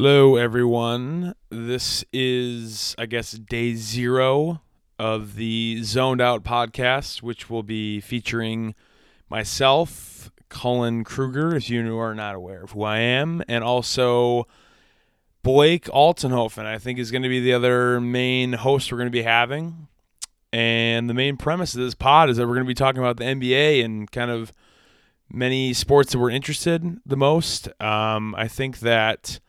[0.00, 1.34] Hello, everyone.
[1.50, 4.62] This is, I guess, day zero
[4.96, 8.76] of the Zoned Out podcast, which will be featuring
[9.28, 14.46] myself, Cullen Kruger, if you are not aware of who I am, and also
[15.42, 19.10] Blake Altenhofen, I think, is going to be the other main host we're going to
[19.10, 19.88] be having.
[20.52, 23.16] And the main premise of this pod is that we're going to be talking about
[23.16, 24.52] the NBA and kind of
[25.28, 27.68] many sports that we're interested the most.
[27.82, 29.40] Um, I think that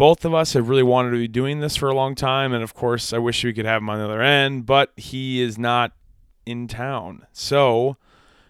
[0.00, 2.64] both of us have really wanted to be doing this for a long time, and
[2.64, 5.58] of course, I wish we could have him on the other end, but he is
[5.58, 5.92] not
[6.46, 7.26] in town.
[7.34, 7.98] So,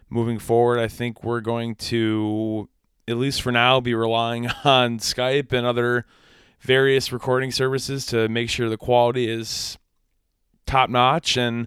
[0.08, 2.68] moving forward, I think we're going to,
[3.08, 6.06] at least for now, be relying on Skype and other
[6.60, 9.76] various recording services to make sure the quality is
[10.66, 11.66] top notch and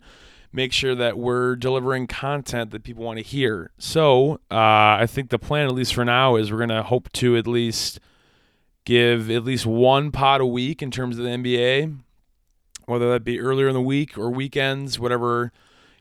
[0.54, 3.72] make sure that we're delivering content that people want to hear.
[3.80, 7.12] So uh, I think the plan, at least for now, is we're going to hope
[7.12, 8.00] to at least
[8.86, 11.98] give at least one pod a week in terms of the NBA,
[12.86, 15.52] whether that be earlier in the week or weekends, whatever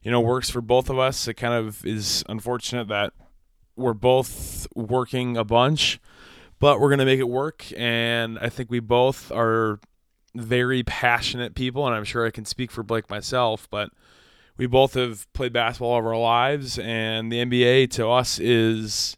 [0.03, 1.29] you know works for both of us.
[1.29, 3.13] It kind of is unfortunate that
[3.77, 6.01] we're both working a bunch,
[6.59, 7.67] but we're gonna make it work.
[7.77, 9.81] And I think we both are
[10.35, 13.91] very passionate people, and I'm sure I can speak for Blake myself, but
[14.57, 19.17] we both have played basketball all of our lives, and the NBA to us is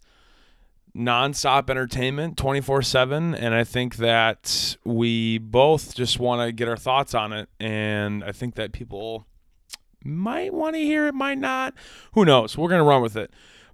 [0.97, 3.35] nonstop entertainment 24 7.
[3.35, 7.49] And I think that we both just want to get our thoughts on it.
[7.59, 9.27] And I think that people
[10.05, 11.75] might want to hear it, might not.
[12.13, 12.57] Who knows?
[12.57, 13.31] We're going to run with it.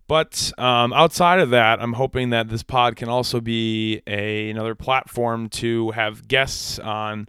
[0.07, 4.75] But um, outside of that, I'm hoping that this pod can also be a, another
[4.75, 7.29] platform to have guests on.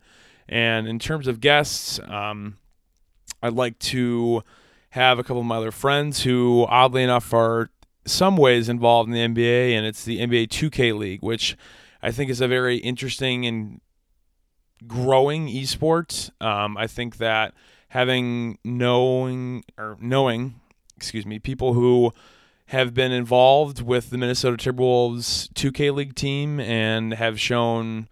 [0.50, 2.58] And in terms of guests, um,
[3.44, 4.44] I'd like to
[4.92, 7.70] have a couple of my other friends who, oddly enough, are
[8.06, 11.58] some ways involved in the NBA, and it's the NBA 2K League, which
[12.02, 13.82] I think is a very interesting and
[14.88, 16.32] growing esports.
[16.42, 17.54] Um, I think that
[17.90, 20.56] having knowing or knowing,
[20.98, 22.12] excuse me, people who
[22.68, 28.08] have been involved with the Minnesota Timberwolves 2K League team and have shown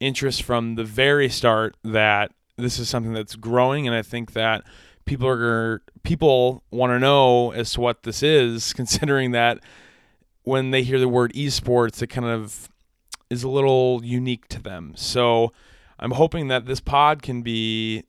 [0.00, 4.64] interest from the very start that this is something that's growing, and I think that
[5.10, 9.58] people are people want to know as to what this is, considering that
[10.44, 12.70] when they hear the word esports, it kind of
[13.28, 14.92] is a little unique to them.
[14.96, 15.52] So
[15.98, 18.04] I'm hoping that this pod can be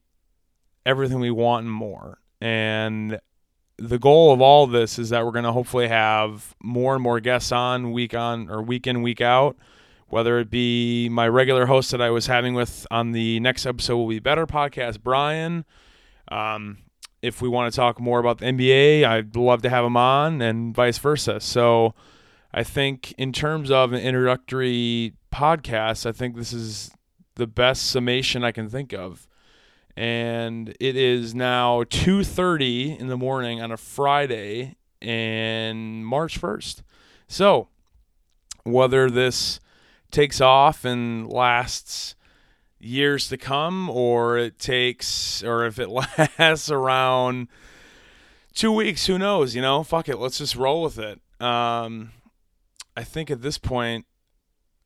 [0.85, 2.19] everything we want and more.
[2.40, 3.19] And
[3.78, 7.19] the goal of all this is that we're going to hopefully have more and more
[7.19, 9.57] guests on week on or week in, week out.
[10.07, 13.97] Whether it be my regular host that I was having with on the next episode
[13.97, 15.66] will be Better Podcast, Brian.
[16.29, 16.79] Um,
[17.22, 20.42] if we want to talk more about the NBA, I'd love to have him on,
[20.42, 21.40] and vice versa.
[21.40, 21.94] So,
[22.54, 26.92] I think in terms of an introductory podcast, I think this is
[27.36, 29.28] the best summation I can think of.
[29.96, 36.84] And it is now 2:30 in the morning on a Friday and March 1st.
[37.28, 37.70] So,
[38.64, 39.59] whether this
[40.12, 42.16] takes off and lasts
[42.84, 45.90] years to come, or it takes, or if it
[46.40, 47.47] lasts around
[48.53, 49.56] two weeks, who knows?
[49.56, 51.20] You know, fuck it, let's just roll with it.
[51.40, 52.12] Um,
[52.96, 54.06] I think at this point,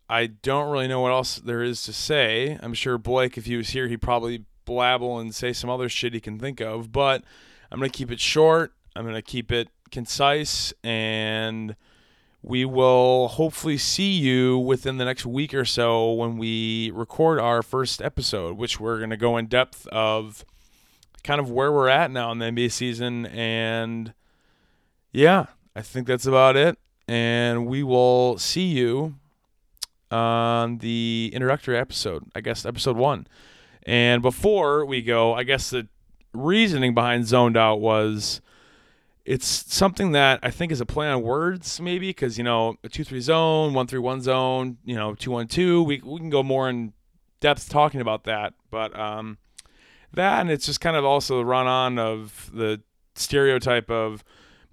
[0.07, 2.59] I don't really know what else there is to say.
[2.61, 6.13] I'm sure Blake, if he was here, he'd probably blabble and say some other shit
[6.13, 7.23] he can think of, but
[7.72, 8.73] I'm going to keep it short.
[8.95, 11.75] I'm going to keep it concise and
[12.47, 17.63] we will hopefully see you within the next week or so when we record our
[17.63, 20.45] first episode, which we're going to go in depth of
[21.23, 23.25] kind of where we're at now in the NBA season.
[23.25, 24.13] And
[25.11, 26.78] yeah, I think that's about it.
[27.07, 29.16] And we will see you
[30.11, 33.25] on the introductory episode, I guess, episode one.
[33.88, 35.88] And before we go, I guess the
[36.31, 38.39] reasoning behind Zoned Out was
[39.25, 42.89] it's something that I think is a play on words, maybe because you know a
[42.89, 45.83] two three zone, one three one zone, you know two one two.
[45.83, 46.93] We we can go more in
[47.39, 49.39] depth talking about that, but um,
[50.13, 52.81] that and it's just kind of also the run on of the
[53.16, 54.23] stereotype of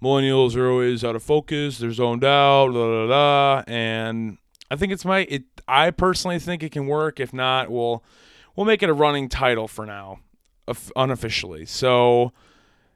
[0.01, 4.37] millennials are always out of focus, they're zoned out, blah blah blah, and
[4.69, 5.43] I think it's my it.
[5.67, 7.19] I personally think it can work.
[7.19, 8.03] If not, we'll
[8.55, 10.19] we'll make it a running title for now,
[10.95, 11.65] unofficially.
[11.65, 12.33] So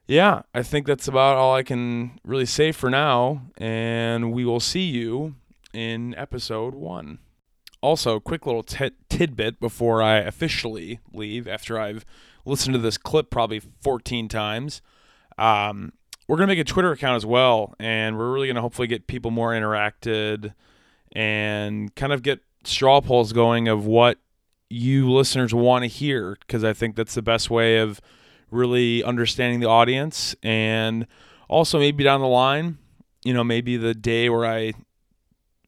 [0.08, 3.42] yeah, I think that's about all I can really say for now.
[3.58, 5.36] And we will see you
[5.74, 7.18] in episode one.
[7.82, 12.06] Also, quick little t- tidbit before I officially leave after I've
[12.46, 14.80] listened to this clip probably 14 times.
[15.36, 15.92] Um,
[16.26, 17.74] we're going to make a Twitter account as well.
[17.78, 20.54] And we're really going to hopefully get people more interacted
[21.12, 24.18] and kind of get straw polls going of what
[24.70, 28.00] you listeners want to hear because I think that's the best way of
[28.50, 31.06] really understanding the audience and
[31.48, 32.78] also maybe down the line,
[33.24, 34.72] you know, maybe the day where I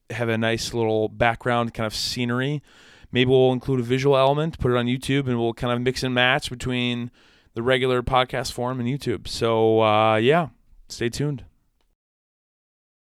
[0.09, 2.61] have a nice little background kind of scenery,
[3.11, 6.03] maybe we'll include a visual element, put it on YouTube, and we'll kind of mix
[6.03, 7.11] and match between
[7.53, 9.27] the regular podcast form and YouTube.
[9.27, 10.49] So, uh, yeah,
[10.87, 11.45] stay tuned.